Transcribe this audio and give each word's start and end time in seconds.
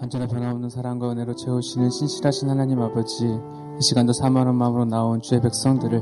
언제나 0.00 0.28
변함없는 0.28 0.70
사랑과 0.70 1.10
은혜로 1.10 1.34
채우시는 1.34 1.90
신실하신 1.90 2.48
하나님 2.48 2.80
아버지, 2.80 3.24
이 3.24 3.82
시간도 3.82 4.12
사모하는 4.12 4.54
마음으로 4.54 4.84
나온 4.84 5.20
주의 5.20 5.40
백성들을 5.40 6.00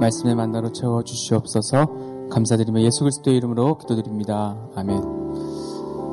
말씀의 0.00 0.34
만나로 0.34 0.72
채워 0.72 1.02
주시옵소서 1.02 2.28
감사드리며 2.30 2.82
예수 2.82 3.00
그리스도의 3.00 3.38
이름으로 3.38 3.78
기도드립니다. 3.78 4.54
아멘. 4.74 5.02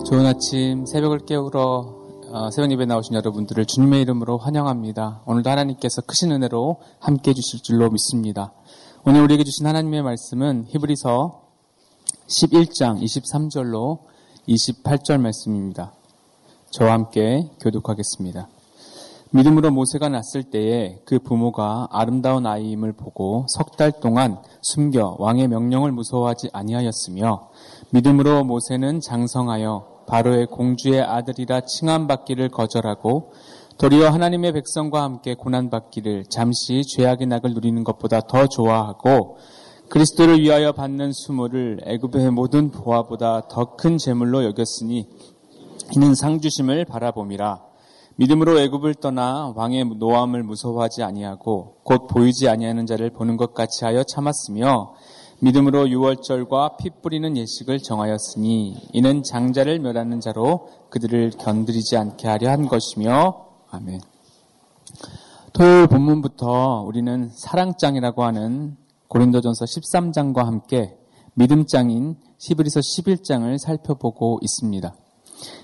좋은 0.06 0.26
아침 0.26 0.86
새벽을 0.86 1.26
깨우러 1.26 2.06
어, 2.32 2.50
새벽 2.52 2.72
예배 2.72 2.86
나오신 2.86 3.16
여러분들을 3.16 3.66
주님의 3.66 4.02
이름으로 4.04 4.38
환영합니다. 4.38 5.24
오늘도 5.26 5.50
하나님께서 5.50 6.02
크신 6.04 6.32
은혜로 6.32 6.78
함께 7.00 7.32
해주실 7.32 7.64
줄로 7.64 7.90
믿습니다. 7.90 8.54
오늘 9.06 9.22
우리에게 9.22 9.44
주신 9.44 9.68
하나님의 9.68 10.04
말씀은 10.04 10.66
히브리서 10.70 11.42
11장 12.28 13.02
23절로 13.02 14.00
28절 14.48 15.20
말씀입니다. 15.20 15.94
저와 16.76 16.92
함께 16.92 17.50
교독하겠습니다. 17.62 18.50
믿음으로 19.32 19.72
모세가 19.72 20.10
났을 20.10 20.44
때에 20.44 21.00
그 21.06 21.20
부모가 21.20 21.88
아름다운 21.90 22.46
아이임을 22.46 22.92
보고 22.92 23.46
석 23.48 23.78
달 23.78 23.94
동안 24.02 24.40
숨겨 24.62 25.16
왕의 25.18 25.48
명령을 25.48 25.94
무서워하지 25.94 26.50
아니하였으며 26.52 27.48
믿음으로 27.92 28.44
모세는 28.44 29.00
장성하여 29.00 30.04
바로의 30.08 30.48
공주의 30.48 31.02
아들이라 31.02 31.62
칭함받기를 31.62 32.50
거절하고 32.50 33.32
도리어 33.78 34.10
하나님의 34.10 34.52
백성과 34.52 35.02
함께 35.02 35.34
고난받기를 35.34 36.26
잠시 36.30 36.84
죄악의 36.84 37.28
낙을 37.28 37.54
누리는 37.54 37.86
것보다 37.86 38.20
더 38.20 38.48
좋아하고 38.48 39.38
그리스도를 39.88 40.42
위하여 40.42 40.74
받는 40.74 41.14
수모를 41.14 41.80
애굽의 41.86 42.32
모든 42.32 42.72
보화보다 42.72 43.48
더 43.48 43.76
큰 43.78 43.98
재물로 43.98 44.44
여겼으니 44.44 45.08
이는 45.94 46.16
상주심을 46.16 46.86
바라봄이라 46.86 47.62
믿음으로 48.18 48.60
애굽을 48.60 48.96
떠나 48.96 49.54
왕의 49.56 49.86
노함을 49.98 50.44
무서워하지 50.44 51.04
아니하고 51.04 51.78
곧 51.84 52.08
보이지 52.08 52.48
아니하는 52.48 52.86
자를 52.86 53.10
보는 53.10 53.36
것 53.36 53.54
같이 53.54 53.84
하여 53.84 54.04
참았으며 54.04 54.96
믿음으로 55.40 55.90
유월절과 55.90 56.78
피 56.78 56.90
뿌리는 57.02 57.36
예식을 57.36 57.80
정하였으니 57.80 58.90
이는 58.94 59.22
장자를 59.22 59.80
멸하는 59.80 60.22
자로 60.22 60.70
그들을 60.90 61.32
견드리지 61.32 61.98
않게 61.98 62.28
하려 62.28 62.50
한 62.50 62.68
것이며 62.68 63.46
아멘. 63.70 64.00
토요일 65.52 65.88
본문부터 65.88 66.84
우리는 66.88 67.30
사랑장이라고 67.34 68.24
하는 68.24 68.78
고린도전서 69.10 69.66
13장과 69.66 70.46
함께 70.46 70.98
믿음장인 71.34 72.16
히브리서 72.40 72.80
11장을 72.80 73.58
살펴보고 73.58 74.40
있습니다. 74.42 74.94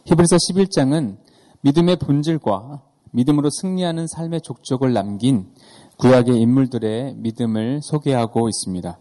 히브리서 0.06 0.36
11장은 0.36 1.18
믿음의 1.62 1.98
본질과 1.98 2.82
믿음으로 3.12 3.50
승리하는 3.50 4.08
삶의 4.08 4.42
족적을 4.42 4.94
남긴 4.94 5.54
구약의 5.98 6.40
인물들의 6.40 7.16
믿음을 7.18 7.82
소개하고 7.84 8.50
있습니다. 8.50 9.00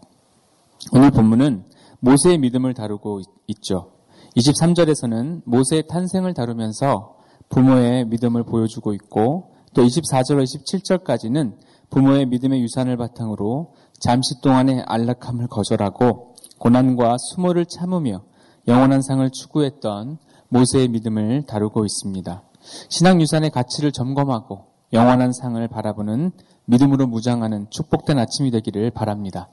오늘 0.93 1.11
본문은 1.11 1.65
모세의 1.99 2.37
믿음을 2.39 2.73
다루고 2.73 3.21
있죠. 3.47 3.91
23절에서는 4.35 5.41
모세의 5.45 5.87
탄생을 5.87 6.33
다루면서 6.33 7.15
부모의 7.49 8.05
믿음을 8.05 8.43
보여주고 8.43 8.93
있고 8.93 9.51
또 9.73 9.83
24절로 9.83 10.43
27절까지는 10.43 11.55
부모의 11.89 12.25
믿음의 12.27 12.61
유산을 12.61 12.97
바탕으로 12.97 13.73
잠시 13.99 14.41
동안의 14.41 14.83
안락함을 14.87 15.47
거절하고 15.47 16.35
고난과 16.59 17.17
수모를 17.17 17.65
참으며 17.65 18.23
영원한 18.67 19.01
상을 19.01 19.27
추구했던 19.29 20.17
모세의 20.51 20.89
믿음을 20.89 21.43
다루고 21.47 21.85
있습니다. 21.85 22.43
신앙 22.89 23.21
유산의 23.21 23.51
가치를 23.51 23.91
점검하고 23.91 24.65
영원한 24.93 25.31
상을 25.31 25.65
바라보는 25.69 26.31
믿음으로 26.65 27.07
무장하는 27.07 27.67
축복된 27.69 28.19
아침이 28.19 28.51
되기를 28.51 28.91
바랍니다. 28.91 29.47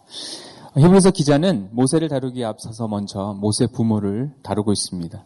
히브리서 0.76 1.12
기자는 1.12 1.70
모세를 1.72 2.08
다루기에 2.08 2.44
앞서서 2.44 2.88
먼저 2.88 3.36
모세 3.40 3.66
부모를 3.66 4.32
다루고 4.42 4.72
있습니다. 4.72 5.24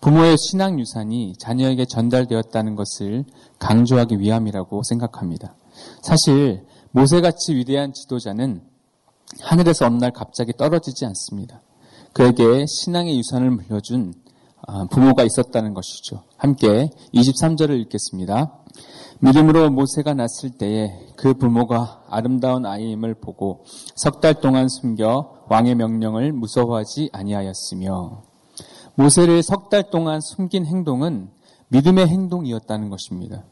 부모의 0.00 0.36
신앙 0.36 0.80
유산이 0.80 1.34
자녀에게 1.38 1.84
전달되었다는 1.86 2.74
것을 2.74 3.24
강조하기 3.60 4.18
위함이라고 4.18 4.82
생각합니다. 4.82 5.54
사실 6.02 6.64
모세같이 6.90 7.54
위대한 7.54 7.92
지도자는 7.92 8.62
하늘에서 9.40 9.86
어느 9.86 9.96
날 9.98 10.12
갑자기 10.12 10.52
떨어지지 10.52 11.06
않습니다. 11.06 11.62
그에게 12.12 12.66
신앙의 12.66 13.16
유산을 13.18 13.50
물려준 13.50 14.14
아, 14.14 14.23
부모가 14.90 15.24
있었다는 15.24 15.74
것이죠. 15.74 16.22
함께 16.36 16.90
23절을 17.14 17.78
읽겠습니다. 17.82 18.58
믿음으로 19.20 19.70
모세가 19.70 20.14
났을 20.14 20.50
때에 20.50 20.90
그 21.16 21.34
부모가 21.34 22.02
아름다운 22.08 22.66
아이임을 22.66 23.14
보고 23.14 23.64
석 23.94 24.20
달 24.20 24.34
동안 24.40 24.68
숨겨 24.68 25.44
왕의 25.48 25.74
명령을 25.76 26.32
무서워하지 26.32 27.10
아니하였으며 27.12 28.22
모세를 28.96 29.42
석 29.42 29.68
달 29.68 29.90
동안 29.90 30.20
숨긴 30.20 30.66
행동은 30.66 31.30
믿음의 31.68 32.06
행동이었다는 32.08 32.90
것입니다. 32.90 33.44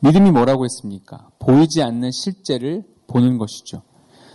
믿음이 0.00 0.30
뭐라고 0.30 0.64
했습니까? 0.64 1.28
보이지 1.38 1.82
않는 1.82 2.10
실제를 2.10 2.84
보는 3.06 3.38
것이죠. 3.38 3.82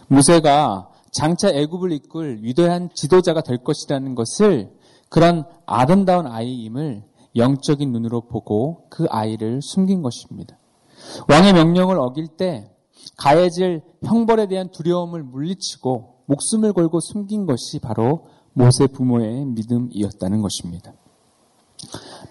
모세가 0.07 0.89
장차 1.11 1.49
애굽을 1.49 1.91
이끌 1.91 2.39
위대한 2.43 2.89
지도자가 2.93 3.41
될 3.41 3.57
것이라는 3.63 4.13
것을 4.15 4.71
그런 5.09 5.43
아름다운 5.65 6.27
아이임을 6.27 7.03
영적인 7.35 7.91
눈으로 7.91 8.21
보고 8.21 8.85
그 8.89 9.05
아이를 9.09 9.61
숨긴 9.61 10.01
것입니다. 10.01 10.57
왕의 11.27 11.53
명령을 11.53 11.99
어길 11.99 12.27
때 12.27 12.71
가해질 13.17 13.81
형벌에 14.03 14.47
대한 14.47 14.69
두려움을 14.71 15.23
물리치고 15.23 16.23
목숨을 16.25 16.73
걸고 16.73 16.99
숨긴 16.99 17.45
것이 17.45 17.79
바로 17.79 18.27
모세 18.53 18.87
부모의 18.87 19.45
믿음이었다는 19.45 20.41
것입니다. 20.41 20.93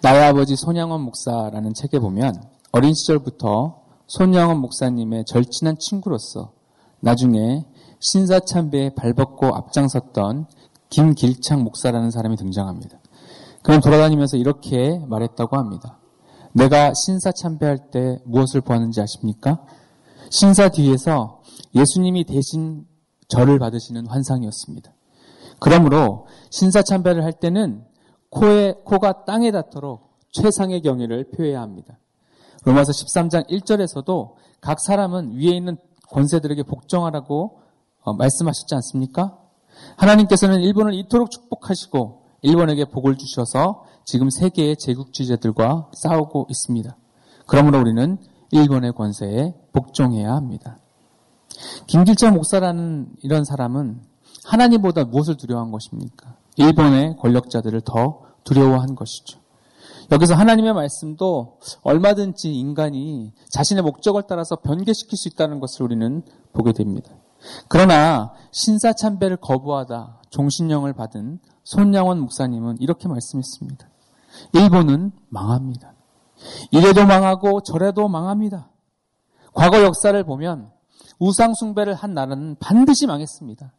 나의 0.03 0.25
아버지 0.25 0.57
손양원 0.57 1.01
목사라는 1.03 1.75
책에 1.75 1.99
보면 1.99 2.35
어린 2.73 2.93
시절부터 2.95 3.81
손양원 4.07 4.59
목사님의 4.59 5.25
절친한 5.27 5.79
친구로서 5.79 6.53
나중에 7.01 7.65
신사참배에 8.01 8.91
발벗고 8.91 9.55
앞장섰던 9.55 10.47
김길창 10.91 11.63
목사라는 11.65 12.11
사람이 12.11 12.37
등장합니다. 12.37 12.99
그는 13.63 13.81
돌아다니면서 13.81 14.37
이렇게 14.37 14.99
말했다고 15.07 15.57
합니다. 15.57 15.99
내가 16.53 16.93
신사 16.95 17.31
참배할 17.33 17.91
때 17.91 18.19
무엇을 18.25 18.61
보았는지 18.61 19.01
아십니까? 19.01 19.65
신사 20.31 20.69
뒤에서 20.69 21.43
예수님이 21.75 22.25
대신 22.25 22.87
절을 23.29 23.59
받으시는 23.59 24.07
환상이었습니다. 24.07 24.93
그러므로 25.61 26.27
신사 26.51 26.83
참배를 26.83 27.25
할 27.25 27.33
때는 27.33 27.85
코에, 28.31 28.75
코가 28.85 29.25
땅에 29.25 29.51
닿도록 29.51 30.09
최상의 30.33 30.83
경의를 30.83 31.31
표해야 31.31 31.61
합니다. 31.61 31.99
로마서 32.65 32.93
13장 32.93 33.49
1절에서도 33.49 34.35
각 34.61 34.81
사람은 34.81 35.37
위에 35.37 35.57
있는 35.57 35.77
권세들에게 36.11 36.65
복종하라고 36.65 37.61
어, 38.03 38.15
말씀하셨지 38.15 38.75
않습니까? 38.75 39.39
하나님께서는 39.97 40.61
일본을 40.61 40.95
이토록 40.95 41.31
축복하시고 41.31 42.23
일본에게 42.43 42.87
복을 42.87 43.17
주셔서 43.17 43.85
지금 44.05 44.31
세계의 44.31 44.77
제국주의자들과 44.77 45.91
싸우고 45.93 46.47
있습니다. 46.51 46.97
그러므로 47.47 47.81
우리는 47.81 48.19
일본의 48.51 48.93
권세에 48.93 49.55
복종해야 49.73 50.33
합니다. 50.33 50.79
김길철 51.87 52.33
목사라는 52.33 53.09
이런 53.23 53.45
사람은 53.45 54.01
하나님보다 54.45 55.05
무엇을 55.05 55.37
두려워한 55.37 55.71
것입니까? 55.71 56.37
일본의 56.57 57.17
권력자들을 57.19 57.81
더 57.83 58.23
두려워한 58.45 58.95
것이죠. 58.95 59.39
여기서 60.11 60.35
하나님의 60.35 60.73
말씀도 60.73 61.59
얼마든지 61.83 62.55
인간이 62.55 63.33
자신의 63.51 63.83
목적을 63.83 64.23
따라서 64.27 64.57
변개시킬 64.57 65.19
수 65.19 65.29
있다는 65.29 65.61
것을 65.61 65.83
우리는 65.83 66.23
보게 66.53 66.73
됩니다. 66.73 67.11
그러나 67.69 68.33
신사 68.53 68.93
참배를 68.93 69.37
거부하다 69.39 70.23
종신령을 70.31 70.93
받은 70.93 71.41
손양원 71.65 72.21
목사님은 72.21 72.79
이렇게 72.81 73.09
말씀했습니다. 73.09 73.89
일본은 74.55 75.13
망합니다. 75.29 75.95
이래도 76.71 77.05
망하고 77.07 77.63
저래도 77.63 78.09
망합니다. 78.09 78.71
과거 79.53 79.83
역사를 79.83 80.23
보면 80.25 80.71
우상숭배를 81.19 81.95
한 81.95 82.15
나라는 82.15 82.57
반드시 82.61 83.07
망했습니다. 83.07 83.73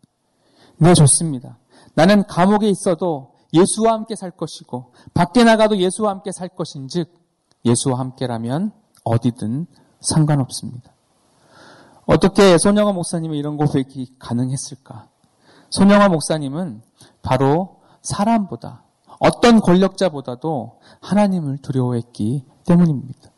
네, 0.78 0.94
좋습니다. 0.94 1.58
나는 1.96 2.24
감옥에 2.28 2.70
있어도 2.70 3.34
예수와 3.54 3.94
함께 3.94 4.16
살 4.16 4.32
것이고 4.32 4.94
밖에 5.14 5.44
나가도 5.44 5.78
예수와 5.78 6.12
함께 6.12 6.32
살 6.32 6.50
것인 6.50 6.88
즉 6.88 7.12
예수와 7.66 8.00
함께라면 8.00 8.72
어디든 9.04 9.68
상관없습니다. 10.02 10.94
어떻게 12.10 12.58
손영화 12.58 12.92
목사님이 12.92 13.38
이런 13.38 13.56
고백이 13.56 14.16
가능했을까? 14.18 15.10
손영화 15.70 16.10
목사님은 16.10 16.82
바로 17.22 17.82
사람보다 18.02 18.82
어떤 19.20 19.62
권력자보다도 19.62 20.80
하나님을 21.02 21.60
두려워했기 21.60 22.46
때문입니다. 22.66 23.30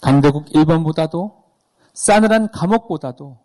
강대국 0.00 0.46
1번보다도 0.46 1.34
싸늘한 1.92 2.50
감옥보다도 2.50 3.36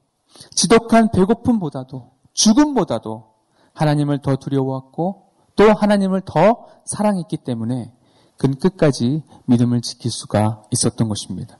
지독한 0.55 1.11
배고픔보다도 1.11 2.11
죽음보다도 2.31 3.25
하나님을 3.73 4.21
더 4.21 4.37
두려워했고 4.37 5.23
또 5.57 5.73
하나님을 5.73 6.21
더 6.23 6.67
사랑했기 6.85 7.35
때문에 7.35 7.91
그는 8.37 8.57
끝까지 8.57 9.23
믿음을 9.47 9.81
지킬 9.81 10.09
수가 10.09 10.63
있었던 10.71 11.09
것입니다. 11.09 11.57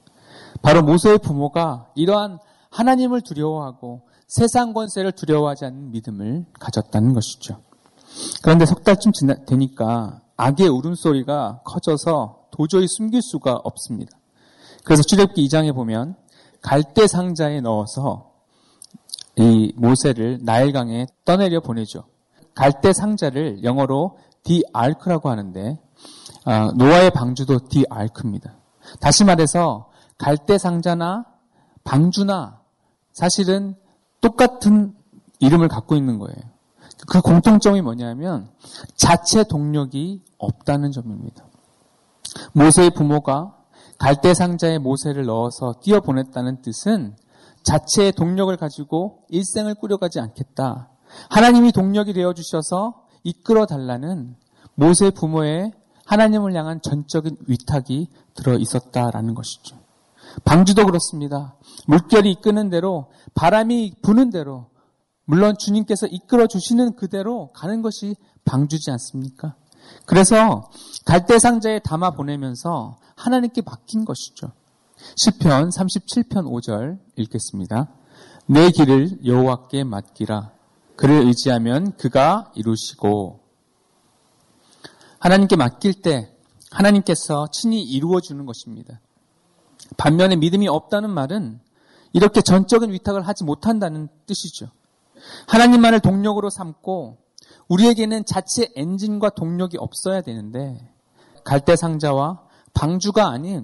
바로 0.62 0.82
모세의 0.84 1.18
부모가 1.18 1.90
이러한 1.96 2.40
하나님을 2.72 3.22
두려워하고 3.22 4.02
세상 4.28 4.74
권세를 4.74 5.12
두려워하지 5.12 5.66
않는 5.66 5.92
믿음을 5.92 6.46
가졌다는 6.60 7.14
것이죠. 7.14 7.62
그런데 8.42 8.66
석 8.66 8.84
달쯤 8.84 9.12
지나, 9.12 9.36
되니까 9.46 10.22
악의 10.38 10.70
울음소리가 10.70 11.62
커져서 11.66 12.48
도저히 12.52 12.88
숨길 12.88 13.22
수가 13.22 13.56
없습니다. 13.64 14.18
그래서 14.84 15.04
출애굽기 15.04 15.46
2장에 15.48 15.76
보면 15.76 16.16
갈대 16.62 17.08
상자에 17.08 17.62
넣어서 17.62 18.32
이 19.36 19.74
모세를 19.76 20.40
나일강에 20.44 21.08
떠내려 21.26 21.62
보내죠. 21.62 22.06
갈대 22.56 22.94
상자를 22.94 23.64
영어로 23.64 24.18
디알크라고 24.44 25.30
하는데 25.30 25.80
어, 26.46 26.72
노아의 26.76 27.12
방주도 27.12 27.60
디알크입니다. 27.68 28.56
다시 29.00 29.24
말해서 29.24 29.90
갈대 30.18 30.58
상자나 30.58 31.26
방주나 31.84 32.61
사실은 33.14 33.76
똑같은 34.22 34.94
이름을 35.40 35.68
갖고 35.68 35.96
있는 35.96 36.20
거예요. 36.20 36.38
그 37.08 37.22
공통점이 37.22 37.82
뭐냐면 37.82 38.50
자체 38.96 39.44
동력이 39.44 40.22
없다는 40.38 40.92
점입니다. 40.92 41.46
모세의 42.54 42.92
부모가 42.92 43.58
갈대 43.98 44.34
상자에 44.34 44.78
모세를 44.78 45.26
넣어서 45.26 45.76
띄어보냈다는 45.82 46.62
뜻은 46.62 47.16
자체의 47.64 48.14
동력을 48.14 48.56
가지고 48.58 49.26
일생을 49.30 49.76
꾸려가지 49.76 50.20
않겠다. 50.20 50.90
하나님이 51.30 51.72
동력이 51.72 52.14
되어 52.14 52.34
주셔서 52.34 53.04
이끌어 53.24 53.66
달라는 53.66 54.36
모세 54.76 55.12
부모의 55.12 55.74
하나님을 56.06 56.56
향한 56.56 56.82
전적인 56.82 57.38
위탁이 57.48 58.08
들어 58.34 58.58
있었다라는 58.58 59.36
것이죠. 59.36 59.78
방주도 60.44 60.86
그렇습니다. 60.86 61.56
물결이 61.88 62.32
이끄는 62.32 62.70
대로 62.70 63.12
바람이 63.34 63.96
부는 64.02 64.30
대로 64.30 64.70
물론 65.26 65.56
주님께서 65.58 66.08
이끌어 66.08 66.48
주시는 66.48 66.96
그대로 66.96 67.52
가는 67.54 67.82
것이 67.82 68.16
방주지 68.46 68.92
않습니까? 68.92 69.56
그래서 70.06 70.70
갈대 71.06 71.40
상자에 71.40 71.80
담아 71.80 72.12
보내면서 72.12 72.98
하나님께 73.16 73.62
맡긴 73.62 74.06
것이죠. 74.06 74.52
시편 75.16 75.70
37편 75.70 76.46
5절 76.46 77.00
읽겠습니다. 77.18 77.88
내 78.48 78.70
길을 78.72 79.26
여호와께 79.26 79.84
맡기라. 79.84 80.52
그를 80.96 81.26
의지하면 81.28 81.96
그가 81.98 82.52
이루시고 82.56 83.40
하나님께 85.20 85.56
맡길 85.56 86.02
때 86.02 86.36
하나님께서 86.72 87.48
친히 87.52 87.84
이루어 87.84 88.20
주는 88.22 88.46
것입니다. 88.46 89.00
반면에 89.98 90.36
믿음이 90.36 90.68
없다는 90.68 91.10
말은 91.10 91.60
이렇게 92.14 92.42
전적인 92.42 92.92
위탁을 92.92 93.28
하지 93.28 93.44
못한다는 93.44 94.10
뜻이죠. 94.26 94.68
하나님만을 95.48 96.00
동력으로 96.00 96.50
삼고 96.50 97.18
우리에게는 97.68 98.26
자체 98.26 98.70
엔진과 98.76 99.30
동력이 99.30 99.78
없어야 99.78 100.22
되는데 100.22 100.90
갈대 101.44 101.76
상자와 101.76 102.42
방주가 102.74 103.30
아닌 103.30 103.64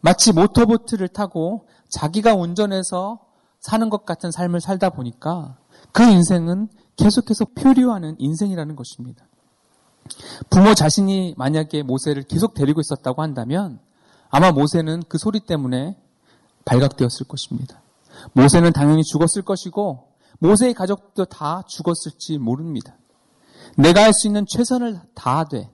마치 0.00 0.32
모터보트를 0.32 1.08
타고 1.08 1.66
자기가 1.88 2.34
운전해서 2.34 3.20
사는 3.60 3.88
것 3.90 4.04
같은 4.04 4.30
삶을 4.30 4.60
살다 4.60 4.90
보니까 4.90 5.56
그 5.92 6.02
인생은 6.02 6.68
계속해서 6.96 7.46
표류하는 7.54 8.16
인생이라는 8.18 8.76
것입니다. 8.76 9.26
부모 10.50 10.74
자신이 10.74 11.34
만약에 11.38 11.82
모세를 11.82 12.24
계속 12.24 12.54
데리고 12.54 12.80
있었다고 12.80 13.22
한다면 13.22 13.80
아마 14.34 14.50
모세는 14.50 15.04
그 15.08 15.16
소리 15.16 15.38
때문에 15.38 15.96
발각되었을 16.64 17.28
것입니다. 17.28 17.80
모세는 18.32 18.72
당연히 18.72 19.04
죽었을 19.04 19.42
것이고 19.42 20.08
모세의 20.40 20.74
가족도 20.74 21.26
다 21.26 21.62
죽었을지 21.68 22.38
모릅니다. 22.38 22.96
내가 23.76 24.02
할 24.02 24.12
수 24.12 24.26
있는 24.26 24.44
최선을 24.44 24.98
다하되 25.14 25.70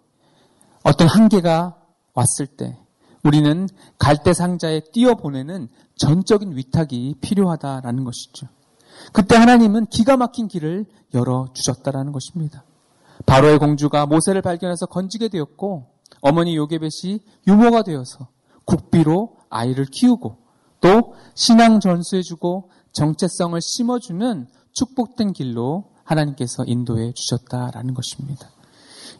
어떤 0.82 1.08
한계가 1.08 1.78
왔을 2.12 2.46
때 2.46 2.78
우리는 3.24 3.66
갈대 3.98 4.34
상자에 4.34 4.80
띄어 4.92 5.14
보내는 5.14 5.68
전적인 5.96 6.54
위탁이 6.54 7.14
필요하다라는 7.22 8.04
것이죠. 8.04 8.46
그때 9.14 9.36
하나님은 9.36 9.86
기가 9.86 10.18
막힌 10.18 10.48
길을 10.48 10.84
열어 11.14 11.48
주셨다라는 11.54 12.12
것입니다. 12.12 12.64
바로의 13.24 13.58
공주가 13.58 14.04
모세를 14.04 14.42
발견해서 14.42 14.84
건지게 14.84 15.28
되었고 15.28 15.86
어머니 16.20 16.56
요게벳이 16.56 17.20
유모가 17.46 17.84
되어서 17.84 18.28
국비로 18.70 19.36
아이를 19.50 19.86
키우고 19.86 20.36
또 20.80 21.14
신앙 21.34 21.80
전수해주고 21.80 22.70
정체성을 22.92 23.60
심어주는 23.60 24.46
축복된 24.72 25.32
길로 25.32 25.90
하나님께서 26.04 26.64
인도해 26.66 27.12
주셨다라는 27.12 27.94
것입니다. 27.94 28.48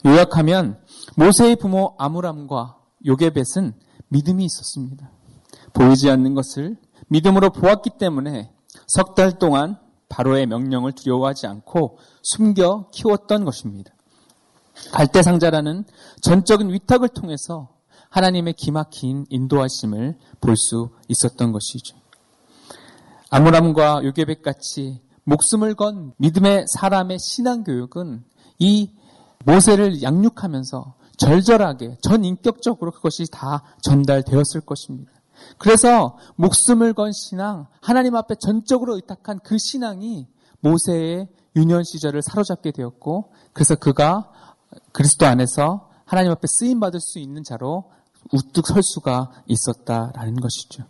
요약하면 0.06 0.78
모세의 1.16 1.56
부모 1.56 1.94
아므람과 1.98 2.76
요게벳은 3.04 3.74
믿음이 4.08 4.44
있었습니다. 4.44 5.10
보이지 5.72 6.10
않는 6.10 6.34
것을 6.34 6.76
믿음으로 7.08 7.50
보았기 7.50 7.90
때문에 7.98 8.52
석 8.86 9.14
달 9.14 9.38
동안 9.38 9.78
바로의 10.08 10.46
명령을 10.46 10.92
두려워하지 10.92 11.46
않고 11.46 11.98
숨겨 12.22 12.88
키웠던 12.92 13.44
것입니다. 13.44 13.92
갈대상자라는 14.92 15.84
전적인 16.22 16.70
위탁을 16.72 17.08
통해서 17.10 17.68
하나님의 18.10 18.54
기막힌 18.54 19.26
인도하심을 19.30 20.18
볼 20.40 20.56
수 20.56 20.90
있었던 21.08 21.52
것이죠. 21.52 21.96
아므람과 23.30 24.02
요게벳 24.04 24.42
같이 24.42 25.00
목숨을 25.24 25.74
건 25.74 26.12
믿음의 26.18 26.64
사람의 26.66 27.18
신앙 27.20 27.62
교육은 27.62 28.24
이 28.58 28.92
모세를 29.44 30.02
양육하면서 30.02 30.94
절절하게 31.16 31.98
전인격적으로 32.02 32.90
그것이 32.90 33.26
다 33.30 33.62
전달되었을 33.82 34.62
것입니다. 34.66 35.12
그래서 35.58 36.18
목숨을 36.36 36.92
건 36.92 37.12
신앙, 37.12 37.66
하나님 37.80 38.16
앞에 38.16 38.34
전적으로 38.40 38.96
의탁한 38.96 39.40
그 39.44 39.56
신앙이 39.58 40.26
모세의 40.60 41.28
유년 41.56 41.84
시절을 41.84 42.22
사로잡게 42.22 42.72
되었고, 42.72 43.32
그래서 43.52 43.74
그가 43.74 44.30
그리스도 44.92 45.26
안에서 45.26 45.90
하나님 46.04 46.32
앞에 46.32 46.46
쓰임 46.48 46.80
받을 46.80 47.00
수 47.00 47.18
있는 47.18 47.44
자로 47.44 47.90
우뚝 48.32 48.66
설 48.66 48.82
수가 48.82 49.30
있었다라는 49.46 50.36
것이죠. 50.36 50.84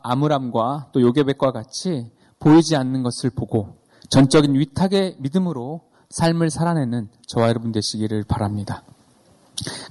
아므람과 0.00 0.90
또 0.92 1.00
요게백과 1.00 1.52
같이 1.52 2.10
보이지 2.38 2.76
않는 2.76 3.02
것을 3.02 3.30
보고 3.30 3.78
전적인 4.10 4.54
위탁의 4.54 5.16
믿음으로 5.18 5.82
삶을 6.10 6.50
살아내는 6.50 7.08
저와 7.26 7.48
여러분 7.48 7.72
되시기를 7.72 8.24
바랍니다. 8.24 8.84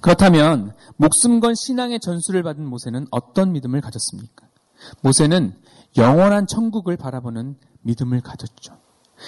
그렇다면 0.02 0.74
목숨 0.98 1.40
건 1.40 1.56
신앙의 1.56 2.00
전수를 2.00 2.44
받은 2.44 2.66
모세는 2.66 3.08
어떤 3.12 3.52
믿음을 3.54 3.82
가졌습니까? 3.82 4.48
모세는 5.02 5.56
영원한 5.98 6.48
천국을 6.48 6.98
바라보는 6.98 7.56
믿음을 7.82 8.22
가졌죠. 8.22 8.78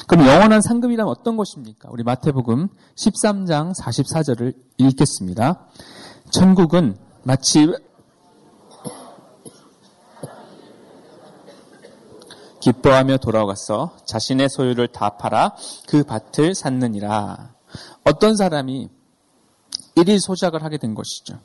그럼 0.08 0.28
영원한 0.28 0.62
상급이란 0.62 1.08
어떤 1.08 1.38
것입니까? 1.38 1.90
우리 1.92 2.04
마태복음 2.04 2.68
13장 2.96 3.74
44절을 3.80 4.54
읽겠습니다. 4.78 5.68
천국은 6.32 6.98
마치 7.28 7.68
기뻐하며 12.62 13.18
돌아가서 13.18 13.98
자신의 14.06 14.48
소유를 14.48 14.90
다 14.90 15.18
팔아 15.18 15.56
그 15.88 16.04
밭을 16.04 16.54
샀느니라. 16.54 17.56
어떤 18.04 18.36
사람이 18.36 18.90
일일 19.96 20.20
소작을 20.20 20.64
하게 20.64 20.78
된 20.78 20.94
것이죠. 20.94 21.40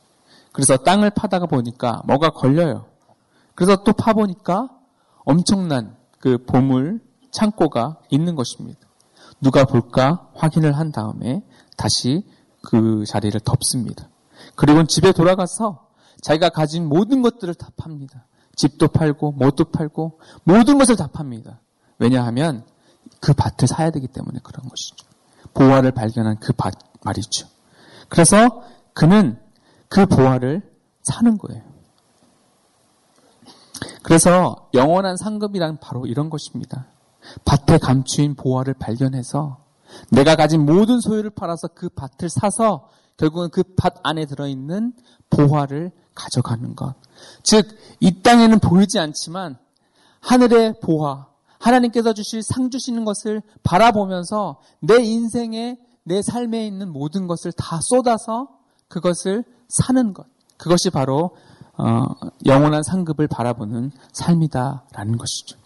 그래서 0.51 0.77
땅을 0.77 1.09
파다가 1.09 1.47
보니까 1.47 2.03
뭐가 2.05 2.29
걸려요. 2.29 2.85
그래서 3.55 3.83
또 3.83 3.91
파보니까 3.91 4.69
엄청난 5.25 5.97
그 6.19 6.37
보물 6.45 7.01
창고가 7.31 7.97
있는 8.11 8.35
것입니다. 8.35 8.79
누가 9.41 9.65
볼까 9.65 10.29
확인을 10.35 10.77
한 10.77 10.91
다음에 10.91 11.43
다시 11.75 12.23
그 12.61 13.03
자리를 13.07 13.39
덮습니다. 13.39 14.11
그리고 14.55 14.83
집에 14.85 15.11
돌아가서 15.11 15.87
자기가 16.21 16.49
가진 16.49 16.87
모든 16.87 17.21
것들을 17.21 17.53
다 17.55 17.69
팝니다. 17.77 18.27
집도 18.55 18.87
팔고 18.87 19.31
못도 19.33 19.65
팔고 19.65 20.19
모든 20.43 20.77
것을 20.77 20.95
다 20.95 21.07
팝니다. 21.07 21.59
왜냐하면 21.97 22.65
그 23.19 23.33
밭을 23.33 23.67
사야 23.67 23.91
되기 23.91 24.07
때문에 24.07 24.39
그런 24.43 24.67
것이죠. 24.67 25.05
보화를 25.53 25.91
발견한 25.91 26.39
그 26.39 26.53
밭 26.53 26.73
말이죠. 27.03 27.47
그래서 28.09 28.63
그는 28.93 29.39
그 29.87 30.05
보화를 30.05 30.61
사는 31.03 31.37
거예요. 31.37 31.63
그래서 34.03 34.69
영원한 34.73 35.17
상급이란 35.17 35.79
바로 35.79 36.05
이런 36.05 36.29
것입니다. 36.29 36.87
밭에 37.45 37.77
감추인 37.77 38.35
보화를 38.35 38.73
발견해서 38.75 39.63
내가 40.09 40.35
가진 40.35 40.65
모든 40.65 40.99
소유를 40.99 41.31
팔아서 41.31 41.69
그 41.69 41.89
밭을 41.89 42.29
사서 42.29 42.89
결국은 43.17 43.49
그 43.49 43.63
밭 43.75 43.95
안에 44.03 44.25
들어있는 44.25 44.93
보화를 45.29 45.91
가져가는 46.15 46.75
것. 46.75 46.95
즉, 47.43 47.67
이 47.99 48.21
땅에는 48.21 48.59
보이지 48.59 48.99
않지만 48.99 49.57
하늘의 50.19 50.75
보화, 50.81 51.27
하나님께서 51.59 52.13
주실 52.13 52.41
상 52.43 52.69
주시는 52.69 53.05
것을 53.05 53.41
바라보면서 53.63 54.59
내 54.79 54.97
인생에 55.03 55.77
내 56.03 56.21
삶에 56.21 56.65
있는 56.65 56.91
모든 56.91 57.27
것을 57.27 57.51
다 57.51 57.79
쏟아서 57.81 58.49
그것을 58.87 59.43
사는 59.69 60.13
것. 60.13 60.25
그것이 60.57 60.89
바로 60.89 61.35
어, 61.77 62.05
영원한 62.45 62.83
상급을 62.83 63.27
바라보는 63.27 63.91
삶이다라는 64.11 65.17
것이죠. 65.17 65.57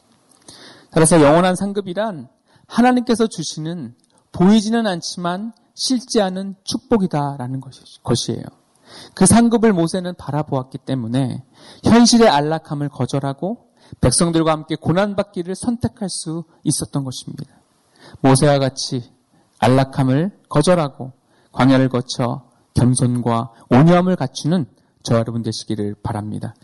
따라서 0.91 1.21
영원한 1.21 1.55
상급이란 1.55 2.29
하나님께서 2.67 3.27
주시는 3.27 3.95
보이지는 4.31 4.87
않지만 4.87 5.53
실제하는 5.75 6.55
축복이다라는 6.63 7.61
것이에요. 8.03 8.43
그 9.13 9.25
상급을 9.25 9.73
모세는 9.73 10.15
바라보았기 10.15 10.79
때문에 10.79 11.43
현실의 11.83 12.29
안락함을 12.29 12.89
거절하고 12.89 13.65
백성들과 14.01 14.51
함께 14.51 14.75
고난받기를 14.75 15.55
선택할 15.55 16.09
수 16.09 16.45
있었던 16.63 17.03
것입니다. 17.03 17.55
모세와 18.21 18.59
같이 18.59 19.11
안락함을 19.59 20.39
거절하고 20.49 21.13
광야를 21.51 21.89
거쳐 21.89 22.49
겸손과 22.73 23.51
온유함을 23.69 24.15
갖추는 24.15 24.65
저와 25.03 25.19
여러분 25.19 25.43
되시기를 25.43 25.95
바랍니다. 26.01 26.55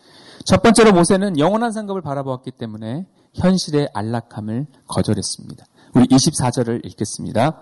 첫 0.45 0.61
번째로 0.61 0.91
모세는 0.91 1.37
영원한 1.37 1.71
상급을 1.71 2.01
바라보았기 2.01 2.51
때문에 2.51 3.05
현실의 3.33 3.89
안락함을 3.93 4.67
거절했습니다. 4.87 5.65
우리 5.95 6.07
24절을 6.07 6.85
읽겠습니다. 6.85 7.61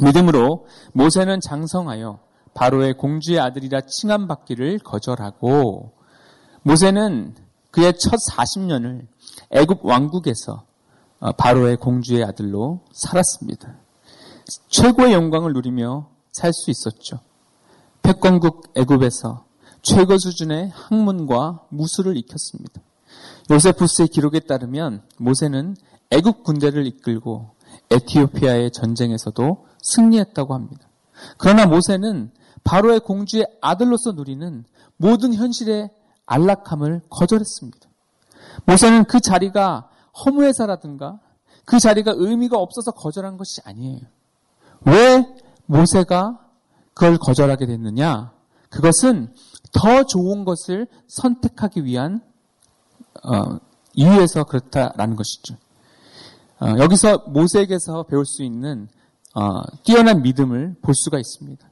믿음으로 0.00 0.66
모세는 0.92 1.40
장성하여 1.40 2.20
바로의 2.54 2.94
공주의 2.94 3.38
아들이라 3.38 3.82
칭함받기를 3.82 4.78
거절하고 4.80 5.92
모세는 6.62 7.34
그의 7.70 7.92
첫 7.98 8.18
40년을 8.32 9.06
애굽 9.50 9.84
왕국에서 9.84 10.64
어, 11.18 11.32
바로의 11.32 11.76
공주의 11.76 12.22
아들로 12.24 12.80
살았습니다. 12.92 13.76
최고의 14.68 15.12
영광을 15.12 15.52
누리며 15.52 16.08
살 16.32 16.52
수 16.52 16.70
있었죠. 16.70 17.20
패권국 18.02 18.72
애굽에서 18.76 19.46
최고 19.82 20.18
수준의 20.18 20.70
학문과 20.72 21.62
무술을 21.70 22.16
익혔습니다. 22.16 22.80
요세푸스의 23.50 24.08
기록에 24.08 24.40
따르면 24.40 25.02
모세는 25.18 25.76
애국 26.10 26.44
군대를 26.44 26.86
이끌고 26.86 27.50
에티오피아의 27.90 28.72
전쟁에서도 28.72 29.66
승리했다고 29.86 30.54
합니다. 30.54 30.88
그러나 31.38 31.66
모세는 31.66 32.30
바로의 32.64 33.00
공주의 33.00 33.44
아들로서 33.60 34.12
누리는 34.12 34.64
모든 34.96 35.34
현실의 35.34 35.90
안락함을 36.26 37.02
거절했습니다. 37.08 37.88
모세는 38.64 39.04
그 39.04 39.20
자리가 39.20 39.88
허무해서라든가 40.24 41.20
그 41.64 41.78
자리가 41.78 42.12
의미가 42.16 42.58
없어서 42.58 42.92
거절한 42.92 43.36
것이 43.36 43.60
아니에요. 43.64 44.00
왜 44.82 45.26
모세가 45.66 46.40
그걸 46.94 47.18
거절하게 47.18 47.66
됐느냐? 47.66 48.32
그것은 48.70 49.32
더 49.72 50.04
좋은 50.04 50.44
것을 50.44 50.86
선택하기 51.08 51.84
위한 51.84 52.20
어, 53.24 53.58
이유에서 53.94 54.44
그렇다라는 54.44 55.16
것이죠. 55.16 55.56
어, 56.60 56.78
여기서 56.78 57.24
모세에게서 57.28 58.04
배울 58.04 58.24
수 58.24 58.42
있는 58.42 58.88
어, 59.36 59.62
뛰어난 59.84 60.22
믿음을 60.22 60.76
볼 60.80 60.94
수가 60.94 61.18
있습니다. 61.18 61.68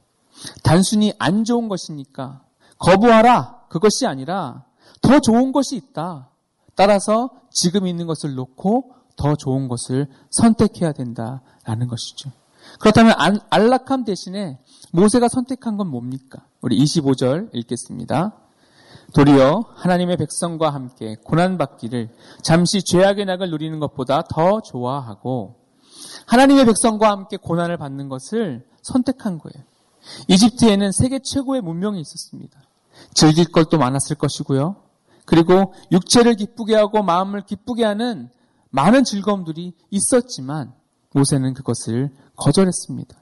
단순히 0.63 1.13
안 1.17 1.43
좋은 1.43 1.67
것이니까 1.67 2.43
거부하라 2.77 3.65
그것이 3.69 4.05
아니라 4.05 4.65
더 5.01 5.19
좋은 5.19 5.51
것이 5.51 5.75
있다. 5.75 6.29
따라서 6.75 7.31
지금 7.49 7.87
있는 7.87 8.05
것을 8.05 8.35
놓고 8.35 8.91
더 9.15 9.35
좋은 9.35 9.67
것을 9.67 10.07
선택해야 10.29 10.91
된다라는 10.91 11.87
것이죠. 11.87 12.31
그렇다면 12.79 13.15
안락함 13.49 14.03
대신에 14.05 14.59
모세가 14.91 15.27
선택한 15.27 15.77
건 15.77 15.87
뭡니까? 15.87 16.45
우리 16.61 16.77
25절 16.83 17.49
읽겠습니다. 17.53 18.33
도리어 19.13 19.65
하나님의 19.75 20.17
백성과 20.17 20.71
함께 20.71 21.15
고난받기를 21.23 22.09
잠시 22.43 22.83
죄악의 22.83 23.25
낙을 23.25 23.49
누리는 23.49 23.79
것보다 23.79 24.23
더 24.23 24.61
좋아하고 24.61 25.64
하나님의 26.27 26.65
백성과 26.65 27.09
함께 27.09 27.37
고난을 27.37 27.77
받는 27.77 28.09
것을 28.09 28.65
선택한 28.81 29.39
거예요. 29.39 29.65
이집트에는 30.27 30.91
세계 30.91 31.19
최고의 31.19 31.61
문명이 31.61 31.99
있었습니다. 31.99 32.59
즐길 33.13 33.51
것도 33.51 33.77
많았을 33.77 34.15
것이고요. 34.15 34.75
그리고 35.25 35.73
육체를 35.91 36.35
기쁘게 36.35 36.75
하고 36.75 37.01
마음을 37.01 37.41
기쁘게 37.41 37.83
하는 37.83 38.29
많은 38.69 39.03
즐거움들이 39.03 39.73
있었지만 39.89 40.73
모세는 41.13 41.53
그것을 41.53 42.11
거절했습니다. 42.35 43.15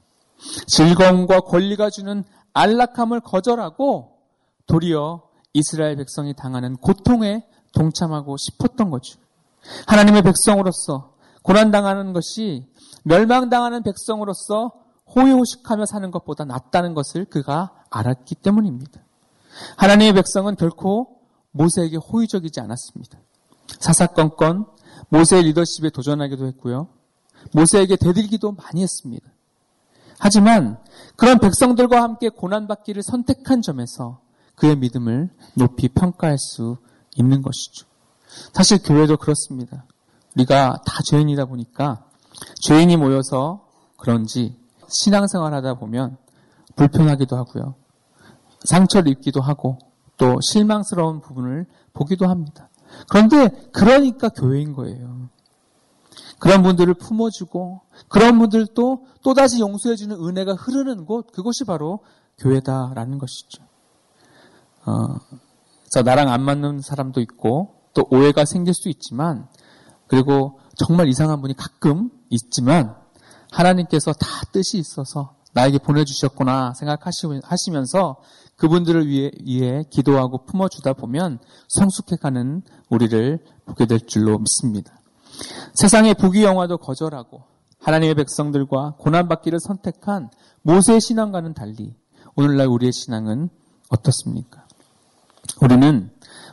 즐거움과 0.66 1.40
권리가 1.40 1.90
주는 1.90 2.24
안락함을 2.52 3.20
거절하고 3.20 4.18
도리어 4.66 5.22
이스라엘 5.52 5.96
백성이 5.96 6.34
당하는 6.34 6.76
고통에 6.76 7.46
동참하고 7.72 8.36
싶었던 8.36 8.90
거죠. 8.90 9.18
하나님의 9.86 10.22
백성으로서 10.22 11.13
고난당하는 11.44 12.14
것이 12.14 12.66
멸망당하는 13.04 13.82
백성으로서 13.82 14.72
호의호식하며 15.14 15.84
사는 15.84 16.10
것보다 16.10 16.44
낫다는 16.44 16.94
것을 16.94 17.26
그가 17.26 17.84
알았기 17.90 18.36
때문입니다. 18.36 19.00
하나님의 19.76 20.14
백성은 20.14 20.56
결코 20.56 21.20
모세에게 21.52 21.98
호의적이지 21.98 22.60
않았습니다. 22.60 23.18
사사건건 23.78 24.66
모세의 25.10 25.44
리더십에 25.44 25.90
도전하기도 25.90 26.46
했고요. 26.46 26.88
모세에게 27.52 27.96
대들기도 27.96 28.52
많이 28.52 28.82
했습니다. 28.82 29.26
하지만 30.18 30.78
그런 31.16 31.38
백성들과 31.38 32.02
함께 32.02 32.30
고난받기를 32.30 33.02
선택한 33.02 33.60
점에서 33.60 34.20
그의 34.54 34.76
믿음을 34.76 35.28
높이 35.54 35.88
평가할 35.88 36.38
수 36.38 36.78
있는 37.16 37.42
것이죠. 37.42 37.86
사실 38.54 38.82
교회도 38.82 39.18
그렇습니다. 39.18 39.84
우리가 40.36 40.80
다 40.84 40.94
죄인이다 41.06 41.46
보니까 41.46 42.04
죄인이 42.62 42.96
모여서 42.96 43.66
그런지 43.96 44.56
신앙생활 44.88 45.54
하다 45.54 45.74
보면 45.74 46.16
불편하기도 46.76 47.36
하고요. 47.36 47.74
상처를 48.64 49.12
입기도 49.12 49.40
하고 49.40 49.78
또 50.16 50.40
실망스러운 50.40 51.20
부분을 51.20 51.66
보기도 51.92 52.28
합니다. 52.28 52.68
그런데 53.08 53.48
그러니까 53.72 54.28
교회인 54.28 54.72
거예요. 54.72 55.28
그런 56.38 56.62
분들을 56.62 56.92
품어주고 56.94 57.80
그런 58.08 58.38
분들도 58.38 59.06
또다시 59.22 59.60
용서해주는 59.60 60.16
은혜가 60.16 60.54
흐르는 60.54 61.06
곳 61.06 61.32
그것이 61.32 61.64
바로 61.64 62.00
교회다라는 62.38 63.18
것이죠. 63.18 63.62
어, 64.86 66.02
나랑 66.04 66.28
안 66.28 66.42
맞는 66.42 66.80
사람도 66.80 67.20
있고 67.20 67.74
또 67.94 68.06
오해가 68.10 68.44
생길 68.44 68.74
수 68.74 68.88
있지만 68.88 69.48
그리고 70.14 70.60
정말 70.76 71.08
이상한 71.08 71.40
분이 71.40 71.54
가끔 71.56 72.08
있지만 72.30 72.94
하나님께서 73.50 74.12
다 74.12 74.28
뜻이 74.52 74.78
있어서 74.78 75.34
나에게 75.54 75.78
보내주셨구나 75.78 76.72
생각하시면서 76.74 78.22
그분들을 78.54 79.08
위해, 79.08 79.32
위해 79.42 79.82
기도하고 79.90 80.44
품어주다 80.44 80.92
보면 80.92 81.40
성숙해가는 81.68 82.62
우리를 82.90 83.44
보게 83.66 83.86
될 83.86 84.06
줄로 84.06 84.38
믿습니다. 84.38 84.94
세상의 85.74 86.14
부귀 86.14 86.44
영화도 86.44 86.78
거절하고 86.78 87.42
하나님의 87.80 88.14
백성들과 88.14 88.94
고난받기를 88.98 89.58
선택한 89.58 90.30
모세의 90.62 91.00
신앙과는 91.00 91.54
달리 91.54 91.96
오늘날 92.36 92.68
우리의 92.68 92.92
신앙은 92.92 93.48
어떻습니까? 93.88 94.64
우리는 95.60 96.12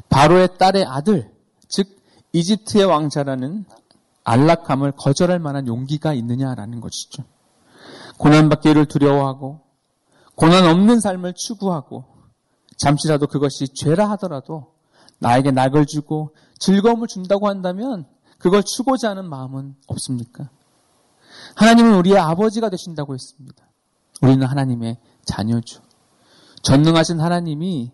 바로의 0.10 0.58
딸의 0.58 0.86
아들, 0.86 1.32
즉 1.70 2.01
이집트의 2.34 2.86
왕자라는 2.86 3.66
안락함을 4.24 4.94
거절할 4.94 5.40
만한 5.40 5.68
용기가 5.68 6.14
있느냐라는 6.14 6.80
것이죠. 6.80 7.24
고난받기를 8.18 8.86
두려워하고 8.86 9.62
고난 10.36 10.66
없는 10.66 11.00
삶을 11.00 11.34
추구하고 11.36 12.06
잠시라도 12.78 13.28
그것이 13.28 13.68
죄라 13.74 14.10
하더라도 14.12 14.74
나에게 15.20 15.52
낙을 15.52 15.86
주고 15.86 16.36
즐거움을 16.60 17.08
준다고 17.08 17.48
한다면 17.48 18.06
그걸 18.38 18.64
추고자 18.64 19.12
하는 19.12 19.30
마음은 19.30 19.76
없습니까? 19.88 20.50
하나님은 21.56 21.96
우리의 21.96 22.18
아버지가 22.18 22.70
되신다고 22.70 23.14
했습니다. 23.14 23.64
우리는 24.22 24.46
하나님의 24.46 24.98
자녀죠. 25.26 25.82
전능하신 26.64 27.20
하나님이 27.20 27.92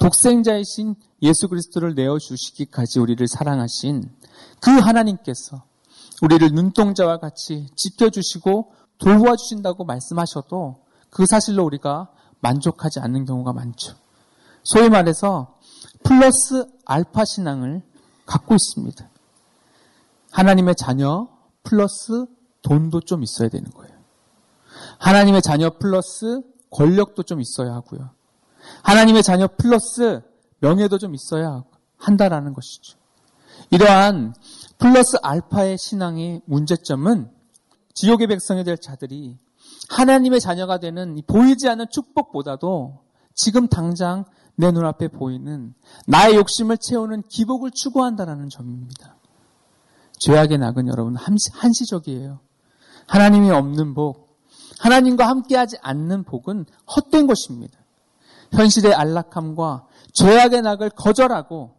독생자이신 0.00 0.96
예수 1.22 1.48
그리스도를 1.48 1.94
내어 1.94 2.18
주시기까지 2.18 2.98
우리를 2.98 3.26
사랑하신 3.28 4.10
그 4.60 4.70
하나님께서 4.70 5.62
우리를 6.22 6.48
눈동자와 6.52 7.18
같이 7.18 7.66
지켜주시고 7.76 8.72
돌보아주신다고 8.98 9.84
말씀하셔도 9.84 10.84
그 11.10 11.26
사실로 11.26 11.64
우리가 11.64 12.10
만족하지 12.40 13.00
않는 13.00 13.26
경우가 13.26 13.52
많죠. 13.52 13.94
소위 14.62 14.88
말해서 14.88 15.58
플러스 16.02 16.66
알파 16.86 17.24
신앙을 17.24 17.82
갖고 18.24 18.54
있습니다. 18.54 19.08
하나님의 20.30 20.74
자녀 20.76 21.28
플러스 21.62 22.26
돈도 22.62 23.02
좀 23.02 23.22
있어야 23.22 23.48
되는 23.48 23.70
거예요. 23.70 23.94
하나님의 24.98 25.42
자녀 25.42 25.70
플러스 25.70 26.40
권력도 26.70 27.24
좀 27.24 27.40
있어야 27.40 27.74
하고요. 27.74 28.10
하나님의 28.82 29.22
자녀 29.22 29.46
플러스 29.46 30.20
명예도 30.60 30.98
좀 30.98 31.14
있어야 31.14 31.64
한다라는 31.96 32.54
것이죠. 32.54 32.98
이러한 33.70 34.34
플러스 34.78 35.16
알파의 35.22 35.78
신앙의 35.78 36.42
문제점은 36.46 37.30
지옥의 37.94 38.26
백성이 38.28 38.64
될 38.64 38.78
자들이 38.78 39.38
하나님의 39.90 40.40
자녀가 40.40 40.78
되는 40.78 41.20
보이지 41.26 41.68
않는 41.68 41.86
축복보다도 41.90 43.00
지금 43.34 43.68
당장 43.68 44.24
내 44.56 44.70
눈앞에 44.70 45.08
보이는 45.08 45.74
나의 46.06 46.36
욕심을 46.36 46.78
채우는 46.78 47.22
기복을 47.28 47.70
추구한다라는 47.72 48.48
점입니다. 48.50 49.16
죄악의 50.20 50.58
낙은 50.58 50.86
여러분 50.88 51.16
한시적이에요. 51.16 52.40
하나님이 53.06 53.50
없는 53.50 53.94
복, 53.94 54.38
하나님과 54.78 55.26
함께하지 55.26 55.78
않는 55.80 56.24
복은 56.24 56.66
헛된 56.94 57.26
것입니다. 57.26 57.79
현실의 58.52 58.94
안락함과 58.94 59.86
죄악의 60.12 60.62
낙을 60.62 60.90
거절하고 60.90 61.72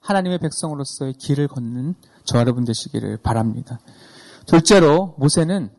하나님의 0.00 0.38
백성으로서의 0.38 1.14
길을 1.14 1.48
걷는 1.48 1.94
저 2.24 2.38
여러분 2.38 2.64
되시기를 2.64 3.18
바랍니다. 3.18 3.78
둘째로 4.46 5.14
모세는 5.18 5.70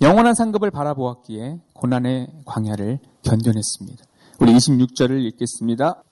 영원한 0.00 0.34
상급을 0.34 0.70
바라보았기에 0.70 1.60
고난의 1.74 2.28
광야를 2.44 2.98
견뎌냈습니다. 3.22 4.04
우리 4.40 4.52
26절을 4.54 5.20
읽겠습니다. 5.26 6.02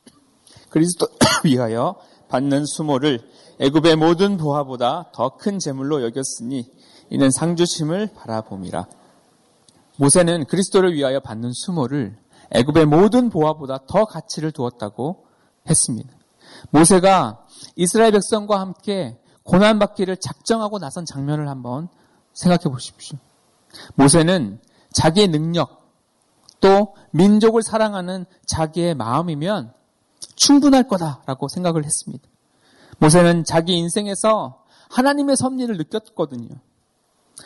그리스도 0.71 1.07
위하여 1.45 1.97
받는 2.29 2.65
수모를 2.67 3.21
애굽의 3.61 3.97
모든 3.97 4.37
보화보다 4.37 5.11
더 5.13 5.37
큰 5.37 5.59
재물로 5.59 6.03
여겼으니 6.03 6.71
이는 7.11 7.31
상주심을 7.31 8.11
바라봄이라. 8.15 8.87
모세는 9.97 10.47
그리스도를 10.47 10.93
위하여 10.95 11.21
받는 11.21 11.53
수모를 11.53 12.17
애굽의 12.53 12.87
모든 12.87 13.31
보화보다 13.31 13.81
더 13.87 14.05
가치를 14.05 14.53
두었다고 14.53 15.27
했습니다. 15.69 16.11
모세가 16.71 17.47
이스라엘 17.77 18.13
백성과 18.13 18.61
함께 18.61 19.19
고난받기를 19.45 20.17
작정하고 20.19 20.79
나선 20.79 21.05
장면을 21.05 21.49
한번 21.49 21.89
생각해 22.35 22.65
보십시오. 22.65 23.19
모세는 23.95 24.61
자기의 24.93 25.29
능력, 25.29 25.91
또 26.61 26.95
민족을 27.11 27.63
사랑하는 27.63 28.25
자기의 28.47 28.95
마음이면 28.95 29.73
충분할 30.37 30.89
거다라고 30.89 31.49
생각을 31.49 31.85
했습니다. 31.85 32.29
모세는 32.99 33.45
자기 33.45 33.75
인생에서 33.75 34.65
하나님의 34.91 35.37
섭리를 35.37 35.77
느꼈거든요. 35.77 36.49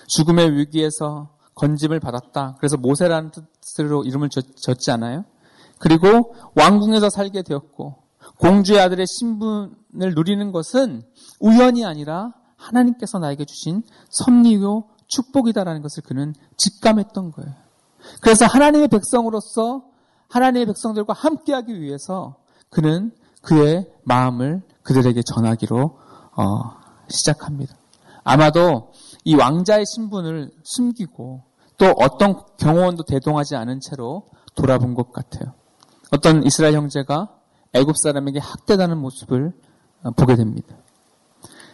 죽음의 0.09 0.57
위기에서 0.57 1.31
건짐을 1.55 2.01
받았다. 2.01 2.57
그래서 2.59 2.77
모세라는 2.77 3.31
뜻으로 3.61 4.05
이름을 4.05 4.29
졌지 4.31 4.91
않아요? 4.91 5.25
그리고 5.79 6.35
왕궁에서 6.57 7.11
살게 7.11 7.43
되었고 7.43 7.97
공주의 8.39 8.81
아들의 8.81 9.07
신분을 9.07 10.15
누리는 10.15 10.53
것은 10.53 11.03
우연이 11.41 11.85
아니라 11.85 12.33
하나님께서 12.57 13.19
나에게 13.19 13.45
주신 13.45 13.83
섭리요 14.11 14.85
축복이다라는 15.09 15.83
것을 15.83 16.03
그는 16.03 16.35
직감했던 16.57 17.33
거예요. 17.33 17.55
그래서 18.21 18.47
하나님의 18.47 18.89
백성으로서 18.89 19.85
하나님의 20.29 20.67
백성들과 20.67 21.13
함께하기 21.13 21.81
위해서 21.81 22.37
그는 22.71 23.13
그의 23.43 23.91
마음을 24.05 24.63
그들에게 24.83 25.23
전하기로 25.23 25.99
어, 26.37 26.45
시작합니다. 27.09 27.75
아마도 28.23 28.93
이 29.25 29.35
왕자의 29.35 29.85
신분을 29.87 30.51
숨기고 30.63 31.43
또 31.81 31.95
어떤 31.99 32.39
경호원도 32.59 33.05
대동하지 33.05 33.57
않은 33.57 33.81
채로 33.81 34.29
돌아본 34.55 34.93
것 34.93 35.13
같아요. 35.13 35.55
어떤 36.13 36.45
이스라엘 36.45 36.75
형제가 36.75 37.35
애굽 37.73 37.97
사람에게 37.97 38.39
학대하는 38.39 38.99
모습을 38.99 39.55
어, 40.03 40.11
보게 40.11 40.37
됩니다. 40.37 40.77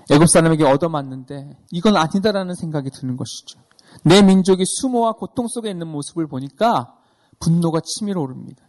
애굽 0.09 0.29
사람에게 0.31 0.63
얻어맞는데 0.63 1.57
이건 1.73 1.97
아니다라는 1.97 2.55
생각이 2.55 2.91
드는 2.91 3.17
것이죠. 3.17 3.59
내 4.05 4.23
민족이 4.23 4.63
수모와 4.65 5.15
고통 5.15 5.49
속에 5.49 5.71
있는 5.71 5.89
모습을 5.89 6.29
보니까 6.29 6.95
분노가 7.41 7.81
치밀어 7.81 8.21
오릅니다. 8.21 8.63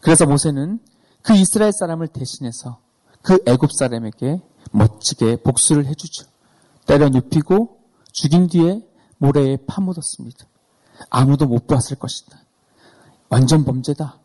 그래서 0.00 0.26
모세는 0.26 0.80
그 1.22 1.34
이스라엘 1.34 1.72
사람을 1.72 2.08
대신해서 2.08 2.80
그 3.22 3.38
애굽 3.46 3.72
사람에게 3.72 4.42
멋지게 4.72 5.36
복수를 5.36 5.86
해주죠. 5.86 6.26
때려 6.84 7.08
눕히고 7.08 7.78
죽인 8.12 8.48
뒤에 8.48 8.86
모래에 9.16 9.56
파묻었습니다. 9.66 10.46
아무도 11.10 11.46
못 11.46 11.66
봤을 11.66 11.96
것이다. 11.96 12.38
완전 13.28 13.64
범죄다. 13.64 14.18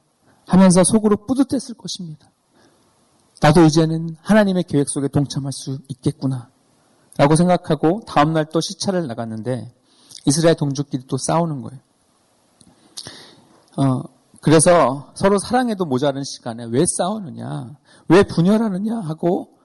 하면서 0.45 0.84
속으로 0.84 1.25
뿌듯했을 1.25 1.75
것입니다. 1.75 2.29
나도 3.41 3.63
이제는 3.63 4.15
하나님의 4.21 4.63
계획 4.63 4.89
속에 4.89 5.07
동참할 5.07 5.51
수 5.51 5.79
있겠구나. 5.88 6.49
라고 7.17 7.36
생각하고 7.36 8.03
다음날 8.05 8.45
또 8.51 8.62
시차를 8.62 9.07
나갔는데 9.07 9.73
이스라엘 10.25 10.55
동족끼리 10.55 11.07
또 11.07 11.17
싸우는 11.17 11.62
거예요. 11.62 11.79
어, 13.77 14.03
그래서 14.41 15.12
서로 15.15 15.38
사랑해도 15.39 15.86
모자른 15.86 16.23
시간에 16.23 16.65
왜 16.65 16.86
싸우느냐, 16.86 17.77
왜 18.07 18.23
분열하느냐 18.23 18.99
하고 18.99 19.57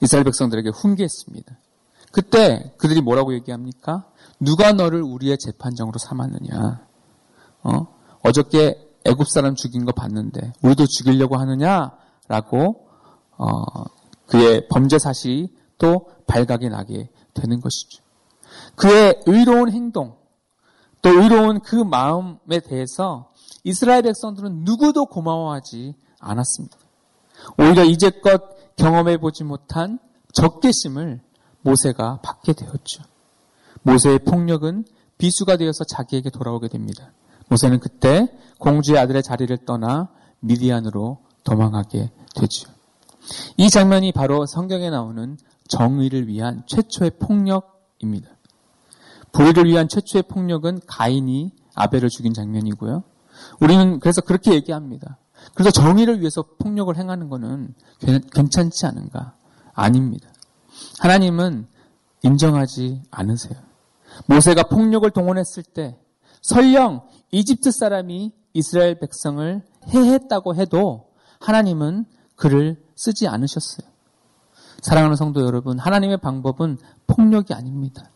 이스라엘 0.00 0.24
백성들에게 0.24 0.70
훈계했습니다. 0.70 1.56
그때 2.16 2.72
그들이 2.78 3.02
뭐라고 3.02 3.34
얘기합니까? 3.34 4.06
누가 4.40 4.72
너를 4.72 5.02
우리의 5.02 5.36
재판장으로 5.36 5.98
삼았느냐? 5.98 6.86
어? 7.62 7.86
어저께 8.22 8.74
애굽 9.04 9.28
사람 9.28 9.54
죽인 9.54 9.84
거 9.84 9.92
봤는데 9.92 10.54
우리도 10.62 10.86
죽이려고 10.86 11.36
하느냐라고 11.36 12.88
어, 13.36 13.84
그의 14.28 14.66
범죄 14.68 14.98
사실이 14.98 15.54
또 15.76 16.08
발각이 16.26 16.70
나게 16.70 17.10
되는 17.34 17.60
것이죠. 17.60 18.02
그의 18.76 19.20
의로운 19.26 19.70
행동, 19.70 20.16
또 21.02 21.10
의로운 21.10 21.60
그 21.60 21.76
마음에 21.76 22.60
대해서 22.64 23.30
이스라엘 23.62 24.00
백성들은 24.00 24.64
누구도 24.64 25.04
고마워하지 25.04 25.94
않았습니다. 26.18 26.78
오히려 27.58 27.84
이제껏 27.84 28.74
경험해 28.76 29.18
보지 29.18 29.44
못한 29.44 29.98
적개심을 30.32 31.25
모세가 31.66 32.20
받게 32.22 32.52
되었죠. 32.52 33.02
모세의 33.82 34.20
폭력은 34.20 34.84
비수가 35.18 35.56
되어서 35.56 35.84
자기에게 35.84 36.30
돌아오게 36.30 36.68
됩니다. 36.68 37.12
모세는 37.48 37.80
그때 37.80 38.28
공주의 38.58 38.98
아들의 38.98 39.22
자리를 39.22 39.56
떠나 39.64 40.08
미디안으로 40.40 41.18
도망하게 41.44 42.10
되죠. 42.34 42.70
이 43.56 43.68
장면이 43.68 44.12
바로 44.12 44.46
성경에 44.46 44.90
나오는 44.90 45.36
정의를 45.68 46.28
위한 46.28 46.62
최초의 46.66 47.12
폭력입니다. 47.18 48.30
불의를 49.32 49.64
위한 49.64 49.88
최초의 49.88 50.24
폭력은 50.28 50.80
가인이 50.86 51.52
아벨을 51.74 52.08
죽인 52.08 52.32
장면이고요. 52.32 53.02
우리는 53.60 54.00
그래서 54.00 54.20
그렇게 54.20 54.54
얘기합니다. 54.54 55.18
그래서 55.54 55.70
정의를 55.70 56.20
위해서 56.20 56.44
폭력을 56.58 56.96
행하는 56.96 57.28
것은 57.28 57.74
괜찮지 58.32 58.86
않은가? 58.86 59.34
아닙니다. 59.74 60.28
하나님은 61.00 61.66
인정하지 62.22 63.02
않으세요. 63.10 63.58
모세가 64.26 64.64
폭력을 64.64 65.08
동원했을 65.10 65.62
때 65.62 65.98
설령 66.42 67.02
이집트 67.30 67.70
사람이 67.70 68.32
이스라엘 68.54 68.98
백성을 68.98 69.62
해했다고 69.88 70.54
해도 70.54 71.10
하나님은 71.40 72.06
그를 72.34 72.82
쓰지 72.94 73.28
않으셨어요. 73.28 73.86
사랑하는 74.82 75.16
성도 75.16 75.42
여러분, 75.42 75.78
하나님의 75.78 76.18
방법은 76.18 76.78
폭력이 77.06 77.54
아닙니다. 77.54 78.10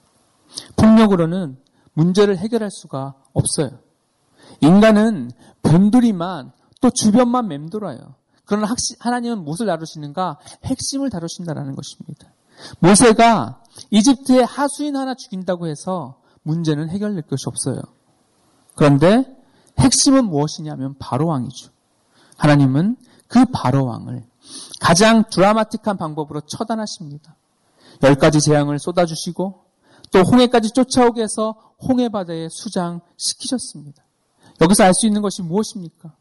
폭력으로는 0.76 1.58
문제를 1.94 2.38
해결할 2.38 2.70
수가 2.70 3.14
없어요. 3.32 3.78
인간은 4.60 5.30
변두리만 5.62 6.52
또 6.80 6.90
주변만 6.90 7.48
맴돌아요. 7.48 8.14
그러나 8.44 8.68
하나님은 8.98 9.44
무엇을 9.44 9.66
다루시는가? 9.66 10.38
핵심을 10.64 11.10
다루신다라는 11.10 11.74
것입니다. 11.76 12.32
모세가 12.80 13.62
이집트의 13.90 14.44
하수인 14.44 14.96
하나 14.96 15.14
죽인다고 15.14 15.66
해서 15.66 16.20
문제는 16.42 16.90
해결될 16.90 17.22
것이 17.22 17.44
없어요. 17.46 17.80
그런데 18.74 19.24
핵심은 19.78 20.24
무엇이냐면 20.26 20.94
바로왕이죠. 20.98 21.70
하나님은 22.36 22.96
그 23.28 23.44
바로왕을 23.46 24.24
가장 24.80 25.24
드라마틱한 25.30 25.96
방법으로 25.96 26.40
처단하십니다. 26.42 27.36
열 28.02 28.14
가지 28.14 28.40
재앙을 28.40 28.78
쏟아주시고 28.78 29.64
또 30.12 30.20
홍해까지 30.20 30.70
쫓아오게 30.72 31.22
해서 31.22 31.54
홍해 31.82 32.08
바다에 32.08 32.48
수장시키셨습니다. 32.50 34.02
여기서 34.60 34.84
알 34.84 34.94
수 34.94 35.06
있는 35.06 35.22
것이 35.22 35.42
무엇입니까? 35.42 36.14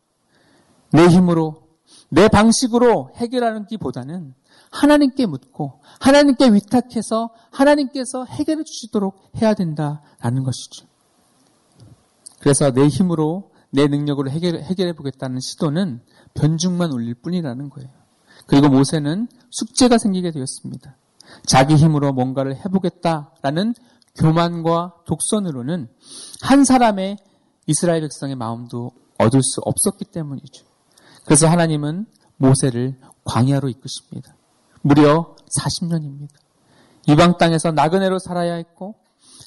내 0.92 1.08
힘으로, 1.08 1.68
내 2.10 2.28
방식으로 2.28 3.12
해결하는 3.16 3.66
기보다는 3.66 4.34
하나님께 4.72 5.26
묻고 5.26 5.82
하나님께 6.00 6.54
위탁해서 6.54 7.32
하나님께서 7.52 8.26
해결해 8.26 8.64
주시도록 8.64 9.32
해야 9.42 9.54
된다라는 9.54 10.44
것이죠. 10.44 10.88
그래서 12.40 12.72
내 12.72 12.88
힘으로 12.88 13.52
내 13.72 13.88
능력으로 13.88 14.30
해결, 14.30 14.62
해결해 14.62 14.94
보겠다는 14.94 15.40
시도는 15.40 16.02
변죽만 16.34 16.92
울릴 16.92 17.16
뿐이라는 17.16 17.70
거예요. 17.70 17.90
그리고 18.48 18.70
모세는 18.70 19.28
숙제가 19.52 19.98
생기게 19.98 20.32
되었습니다. 20.32 20.96
자기 21.46 21.76
힘으로 21.76 22.14
뭔가를 22.14 22.56
해보겠다라는 22.56 23.76
교만과 24.16 24.96
독선으로는 25.06 25.88
한 26.42 26.64
사람의 26.66 27.18
이스라엘 27.68 28.02
백성의 28.02 28.36
마음도 28.36 28.92
얻을 29.20 29.42
수 29.44 29.62
없었기 29.62 30.06
때문이죠. 30.06 30.66
그래서 31.26 31.48
하나님은 31.48 32.08
모세를 32.38 32.98
광야로 33.26 33.70
이끄십니다. 33.70 34.36
무려 34.82 35.36
40년입니다. 35.58 36.34
이방 37.08 37.38
땅에서 37.38 37.72
나그네로 37.72 38.20
살아야 38.20 38.56
했고 38.56 38.96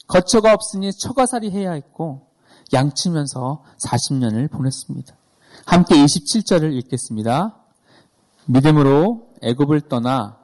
거처가 0.09 0.53
없으니 0.53 0.93
처가살이 0.93 1.51
해야 1.51 1.73
했고 1.73 2.27
양치면서 2.73 3.63
40년을 3.87 4.51
보냈습니다. 4.51 5.15
함께 5.67 5.95
27절을 5.95 6.73
읽겠습니다. 6.79 7.57
믿음으로 8.47 9.29
애굽을 9.43 9.83
떠나 9.83 10.39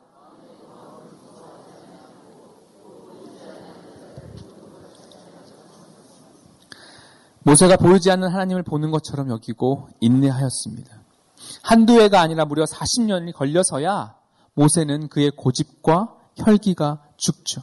모세가 7.42 7.76
보이지 7.76 8.10
않는 8.10 8.28
하나님을 8.28 8.62
보는 8.62 8.90
것처럼 8.90 9.30
여기고 9.30 9.88
인내하였습니다. 10.00 10.98
한두 11.62 12.00
해가 12.00 12.20
아니라 12.20 12.44
무려 12.44 12.64
40년이 12.64 13.32
걸려서야 13.32 14.17
모세는 14.58 15.08
그의 15.08 15.30
고집과 15.30 16.16
혈기가 16.36 17.04
죽죠. 17.16 17.62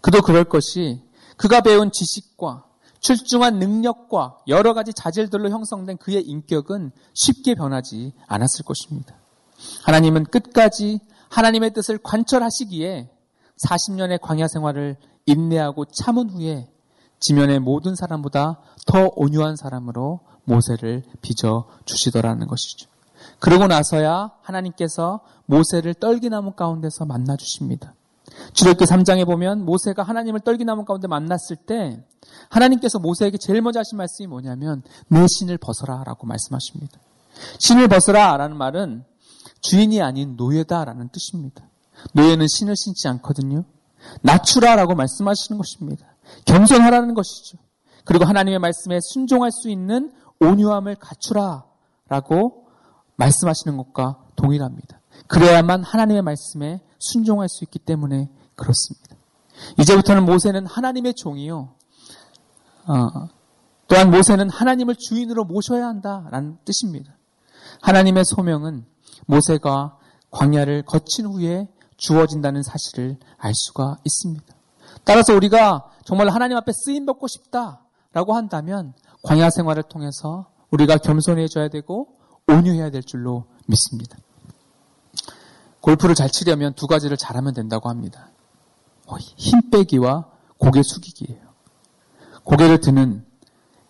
그도 0.00 0.22
그럴 0.22 0.44
것이 0.44 1.02
그가 1.36 1.60
배운 1.60 1.90
지식과 1.90 2.64
출중한 3.00 3.58
능력과 3.58 4.38
여러 4.46 4.74
가지 4.74 4.92
자질들로 4.94 5.50
형성된 5.50 5.98
그의 5.98 6.22
인격은 6.22 6.92
쉽게 7.14 7.54
변하지 7.56 8.12
않았을 8.28 8.64
것입니다. 8.64 9.16
하나님은 9.82 10.24
끝까지 10.26 11.00
하나님의 11.30 11.72
뜻을 11.74 11.98
관철하시기에 11.98 13.10
40년의 13.66 14.20
광야 14.20 14.46
생활을 14.46 14.96
인내하고 15.26 15.86
참은 15.86 16.30
후에 16.30 16.70
지면의 17.18 17.58
모든 17.58 17.94
사람보다 17.96 18.60
더 18.86 19.10
온유한 19.16 19.56
사람으로 19.56 20.20
모세를 20.44 21.02
빚어 21.22 21.66
주시더라는 21.86 22.46
것이죠. 22.46 22.93
그러고 23.38 23.66
나서야 23.66 24.32
하나님께서 24.42 25.20
모세를 25.46 25.94
떨기나무 25.94 26.52
가운데서 26.52 27.04
만나 27.04 27.36
주십니다. 27.36 27.94
주력기 28.52 28.84
3장에 28.84 29.26
보면 29.26 29.64
모세가 29.64 30.02
하나님을 30.02 30.40
떨기나무 30.40 30.84
가운데 30.84 31.08
만났을 31.08 31.56
때 31.56 32.02
하나님께서 32.48 32.98
모세에게 32.98 33.38
제일 33.38 33.62
먼저 33.62 33.80
하신 33.80 33.98
말씀이 33.98 34.26
뭐냐면 34.26 34.82
내 35.08 35.26
신을 35.26 35.58
벗어라 35.58 36.02
라고 36.04 36.26
말씀하십니다. 36.26 36.98
신을 37.58 37.88
벗어라 37.88 38.36
라는 38.36 38.56
말은 38.56 39.04
주인이 39.60 40.00
아닌 40.02 40.36
노예다 40.36 40.84
라는 40.84 41.08
뜻입니다. 41.08 41.68
노예는 42.12 42.46
신을 42.48 42.76
신지 42.76 43.08
않거든요. 43.08 43.64
낮추라 44.22 44.76
라고 44.76 44.94
말씀하시는 44.94 45.58
것입니다. 45.58 46.06
겸손하라는 46.44 47.14
것이죠. 47.14 47.58
그리고 48.04 48.24
하나님의 48.24 48.58
말씀에 48.58 48.98
순종할 49.00 49.50
수 49.50 49.70
있는 49.70 50.12
온유함을 50.40 50.96
갖추라 50.96 51.64
라고 52.08 52.63
말씀하시는 53.16 53.76
것과 53.76 54.18
동일합니다. 54.36 55.00
그래야만 55.26 55.84
하나님의 55.84 56.22
말씀에 56.22 56.80
순종할 56.98 57.48
수 57.48 57.64
있기 57.64 57.78
때문에 57.78 58.30
그렇습니다. 58.56 59.16
이제부터는 59.78 60.24
모세는 60.24 60.66
하나님의 60.66 61.14
종이요. 61.14 61.74
어, 62.86 63.28
또한 63.88 64.10
모세는 64.10 64.50
하나님을 64.50 64.96
주인으로 64.96 65.44
모셔야 65.44 65.86
한다라는 65.86 66.58
뜻입니다. 66.64 67.16
하나님의 67.82 68.24
소명은 68.24 68.84
모세가 69.26 69.98
광야를 70.30 70.82
거친 70.82 71.26
후에 71.26 71.68
주어진다는 71.96 72.62
사실을 72.62 73.16
알 73.38 73.52
수가 73.54 73.98
있습니다. 74.04 74.44
따라서 75.04 75.34
우리가 75.34 75.90
정말 76.04 76.28
하나님 76.28 76.56
앞에 76.56 76.72
쓰임 76.72 77.06
받고 77.06 77.28
싶다라고 77.28 78.34
한다면 78.34 78.94
광야 79.22 79.50
생활을 79.50 79.84
통해서 79.84 80.50
우리가 80.70 80.98
겸손해져야 80.98 81.68
되고 81.68 82.13
온유해야 82.46 82.90
될 82.90 83.02
줄로 83.02 83.44
믿습니다. 83.66 84.18
골프를 85.80 86.14
잘 86.14 86.30
치려면 86.30 86.72
두 86.74 86.86
가지를 86.86 87.16
잘하면 87.16 87.54
된다고 87.54 87.88
합니다. 87.88 88.28
어, 89.06 89.16
힘 89.18 89.70
빼기와 89.70 90.26
고개 90.58 90.82
숙이기예요. 90.82 91.42
고개를 92.44 92.80
드는 92.80 93.24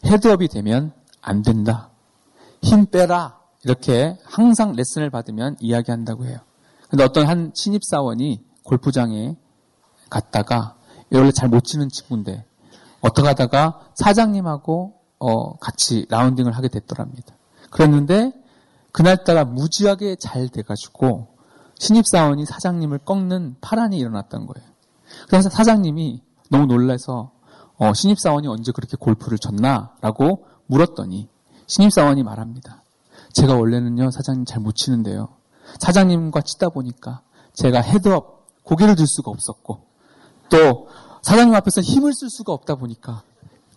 헤드업이 0.04 0.48
되면 0.48 0.92
안 1.20 1.42
된다. 1.42 1.90
힘 2.62 2.86
빼라. 2.86 3.38
이렇게 3.64 4.18
항상 4.24 4.72
레슨을 4.72 5.10
받으면 5.10 5.56
이야기한다고 5.60 6.26
해요. 6.26 6.38
근데 6.88 7.04
어떤 7.04 7.26
한 7.26 7.52
신입사원이 7.54 8.44
골프장에 8.64 9.36
갔다가 10.10 10.76
원래 11.12 11.30
잘 11.32 11.48
못 11.48 11.64
치는 11.64 11.88
친구인데 11.88 12.44
어떻게 13.00 13.26
하다가 13.28 13.88
사장님하고 13.94 14.94
어, 15.18 15.56
같이 15.58 16.06
라운딩을 16.08 16.52
하게 16.52 16.68
됐더랍니다. 16.68 17.34
그랬는데 17.70 18.32
그날따라 18.94 19.44
무지하게 19.44 20.14
잘 20.14 20.48
돼가지고 20.48 21.26
신입사원이 21.80 22.46
사장님을 22.46 22.98
꺾는 22.98 23.57
파란이 23.61 23.98
일어났던 23.98 24.46
거예요. 24.46 24.68
그래서 25.28 25.50
사장님이 25.50 26.22
너무 26.48 26.66
놀라서 26.66 27.33
어, 27.76 27.92
신입사원이 27.92 28.46
언제 28.46 28.70
그렇게 28.70 28.96
골프를 28.96 29.38
쳤나? 29.38 29.96
라고 30.00 30.46
물었더니 30.66 31.28
신입사원이 31.66 32.22
말합니다. 32.22 32.85
제가 33.33 33.57
원래는요, 33.57 34.12
사장님 34.12 34.44
잘 34.44 34.61
못 34.62 34.76
치는데요. 34.76 35.28
사장님과 35.80 36.42
치다 36.42 36.68
보니까 36.68 37.22
제가 37.52 37.80
헤드업, 37.80 38.46
고개를 38.62 38.94
들 38.94 39.09
수가 39.09 39.33
없었고, 39.33 39.80
또 40.50 40.88
사장님 41.22 41.52
앞에서 41.52 41.80
힘을 41.80 42.12
쓸 42.14 42.30
수가 42.30 42.52
없다 42.52 42.76
보니까, 42.76 43.24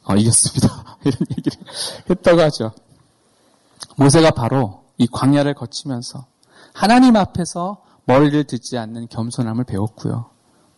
어, 0.03 0.15
이겼습니다. 0.15 0.97
이런 1.03 1.17
얘기를 1.31 1.57
했다고 2.07 2.41
하죠. 2.41 2.71
모세가 3.95 4.29
바로 4.29 4.86
이 4.97 5.07
광야를 5.07 5.53
거치면서 5.53 6.25
하나님 6.73 7.15
앞에서 7.15 7.83
머리를 8.05 8.43
들지 8.45 8.77
않는 8.77 9.07
겸손함을 9.09 9.65
배웠고요. 9.65 10.29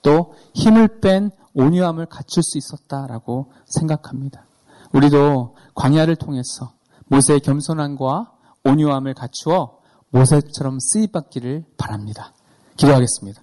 또 0.02 0.34
힘을 0.54 1.00
뺀 1.00 1.32
온유함을 1.54 2.08
갖출 2.08 2.44
수 2.44 2.58
있었다라고 2.58 3.52
생각합니다. 3.66 4.46
우리도 4.94 5.56
광야를 5.76 6.16
통해서 6.16 6.74
모세의 7.08 7.42
겸손함과 7.42 8.32
온유함을 8.64 9.14
갖추어 9.14 9.78
모세처럼 10.10 10.80
쓰임받기를 10.80 11.66
바랍니다. 11.78 12.34
기도하겠습니다. 12.78 13.42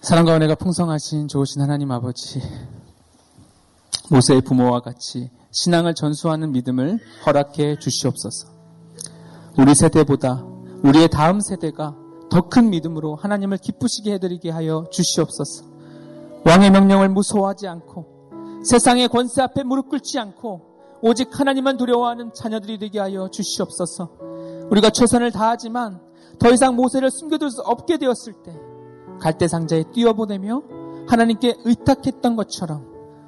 사랑과 0.00 0.36
은혜가 0.36 0.54
풍성하신 0.56 1.28
좋으신 1.28 1.62
하나님 1.62 1.90
아버지, 1.90 2.40
모세의 4.10 4.40
부모와 4.42 4.80
같이 4.80 5.30
신앙을 5.56 5.94
전수하는 5.94 6.52
믿음을 6.52 6.98
허락해 7.24 7.78
주시옵소서. 7.78 8.48
우리 9.58 9.74
세대보다 9.74 10.44
우리의 10.84 11.08
다음 11.08 11.40
세대가 11.40 11.96
더 12.30 12.48
큰 12.50 12.68
믿음으로 12.70 13.16
하나님을 13.16 13.56
기쁘시게 13.58 14.12
해드리게 14.14 14.50
하여 14.50 14.84
주시옵소서. 14.90 15.64
왕의 16.44 16.70
명령을 16.70 17.08
무서워하지 17.08 17.66
않고 17.68 18.62
세상의 18.64 19.08
권세 19.08 19.40
앞에 19.42 19.62
무릎 19.62 19.88
꿇지 19.88 20.18
않고 20.18 20.60
오직 21.02 21.28
하나님만 21.38 21.76
두려워하는 21.78 22.32
자녀들이 22.34 22.78
되게 22.78 22.98
하여 23.00 23.28
주시옵소서. 23.30 24.10
우리가 24.70 24.90
최선을 24.90 25.30
다하지만 25.32 26.00
더 26.38 26.50
이상 26.50 26.76
모세를 26.76 27.10
숨겨둘 27.10 27.50
수 27.50 27.62
없게 27.62 27.96
되었을 27.96 28.34
때 28.44 28.54
갈대 29.20 29.48
상자에 29.48 29.84
뛰어보내며 29.92 30.62
하나님께 31.08 31.56
의탁했던 31.64 32.36
것처럼 32.36 32.84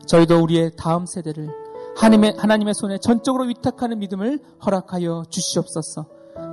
저희도 0.07 0.43
우리의 0.43 0.73
다음 0.77 1.07
세대를 1.07 1.68
하나님의, 1.99 2.35
하나님의 2.39 2.75
손에 2.75 2.99
전적으로 2.99 3.45
위탁하는 3.45 3.99
믿음을 3.99 4.39
허락하여 4.65 5.25
주시옵소서. 5.29 6.07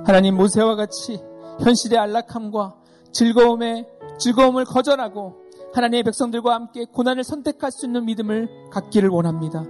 하나님 0.04 0.36
모세와 0.36 0.74
같이 0.74 1.20
현실의 1.60 1.98
안락함과 1.98 2.74
즐거움의 3.12 3.86
즐거움을 4.18 4.64
거절하고 4.64 5.36
하나님의 5.72 6.02
백성들과 6.04 6.54
함께 6.54 6.84
고난을 6.84 7.22
선택할 7.22 7.70
수 7.70 7.86
있는 7.86 8.04
믿음을 8.06 8.48
갖기를 8.70 9.08
원합니다. 9.08 9.64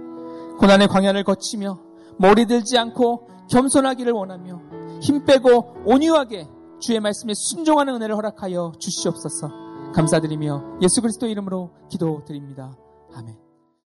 고난의 0.59 0.87
광야를 0.87 1.23
거치며 1.23 1.79
머리 2.17 2.45
들지 2.47 2.77
않고 2.77 3.27
겸손하기를 3.49 4.11
원하며 4.11 4.61
힘 5.01 5.25
빼고 5.25 5.83
온유하게 5.85 6.47
주의 6.79 6.99
말씀에 6.99 7.33
순종하는 7.35 7.95
은혜를 7.95 8.15
허락하여 8.15 8.73
주시옵소서. 8.79 9.51
감사드리며 9.93 10.79
예수 10.81 11.01
그리스도 11.01 11.27
이름으로 11.27 11.71
기도드립니다. 11.89 12.75
아멘. 13.13 13.46